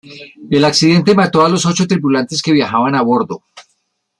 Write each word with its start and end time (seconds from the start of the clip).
El 0.49 0.65
accidente 0.65 1.13
mató 1.13 1.45
a 1.45 1.49
los 1.49 1.63
ocho 1.67 1.85
tripulantes 1.85 2.41
que 2.41 2.51
viajaban 2.51 2.95
a 2.95 3.03
bordo. 3.03 3.43